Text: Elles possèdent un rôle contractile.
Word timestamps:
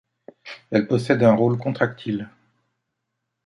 Elles 0.71 0.87
possèdent 0.87 1.21
un 1.21 1.35
rôle 1.35 1.59
contractile. 1.59 2.27